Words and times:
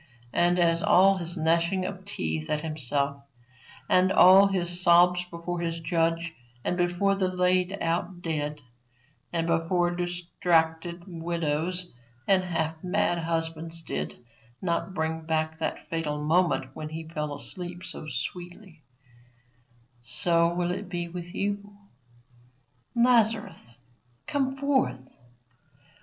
And 0.33 0.57
as 0.57 0.81
all 0.81 1.17
his 1.17 1.37
gnashing 1.37 1.85
of 1.85 2.05
teeth 2.05 2.49
at 2.49 2.61
himself, 2.61 3.21
and 3.87 4.11
all 4.11 4.47
his 4.47 4.81
sobs 4.81 5.25
before 5.25 5.59
his 5.59 5.79
judge 5.79 6.33
and 6.63 6.75
before 6.75 7.13
the 7.13 7.27
laid 7.27 7.77
out 7.79 8.23
dead, 8.23 8.61
and 9.31 9.45
before 9.45 9.91
distracted 9.91 11.03
widows 11.05 11.93
and 12.27 12.43
half 12.45 12.83
mad 12.83 13.19
husbands 13.19 13.83
did 13.83 14.25
not 14.59 14.95
bring 14.95 15.21
back 15.21 15.59
that 15.59 15.87
fatal 15.87 16.19
moment 16.19 16.75
when 16.75 16.89
he 16.89 17.07
fell 17.07 17.35
asleep 17.35 17.83
so 17.83 18.07
sweetly, 18.07 18.81
so 20.01 20.51
will 20.51 20.71
it 20.71 20.89
be 20.89 21.07
with 21.09 21.35
you. 21.35 21.75
Lazarus! 22.95 23.81
come 24.25 24.55
forth! 24.55 25.21